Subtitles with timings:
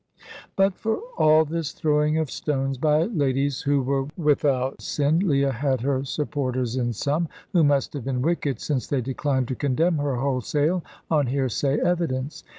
[0.55, 5.81] But for all this throwing of stones by ladies who were without sin, Leah had
[5.81, 10.15] her supporters in some, who must have been wicked, since they declined to condemn her
[10.15, 12.43] wholesale on hearsay evidence.